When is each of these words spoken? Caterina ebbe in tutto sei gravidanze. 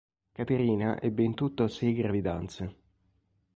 Caterina 0.31 0.99
ebbe 0.99 1.21
in 1.21 1.35
tutto 1.35 1.67
sei 1.67 1.93
gravidanze. 1.93 2.75